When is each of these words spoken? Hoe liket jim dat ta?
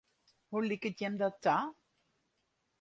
Hoe 0.53 0.61
liket 0.69 0.97
jim 1.01 1.15
dat 1.21 1.35
ta? 1.43 1.55